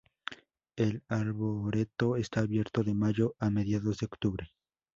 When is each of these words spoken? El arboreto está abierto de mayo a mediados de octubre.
El 0.75 1.03
arboreto 1.09 2.15
está 2.15 2.39
abierto 2.39 2.83
de 2.83 2.95
mayo 2.95 3.35
a 3.37 3.51
mediados 3.51 3.99
de 3.99 4.07
octubre. 4.07 4.51